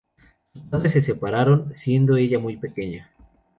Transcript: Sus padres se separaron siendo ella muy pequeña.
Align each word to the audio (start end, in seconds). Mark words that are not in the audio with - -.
Sus 0.55 0.63
padres 0.63 0.93
se 0.93 1.01
separaron 1.03 1.73
siendo 1.75 2.17
ella 2.17 2.39
muy 2.39 2.57
pequeña. 2.57 3.11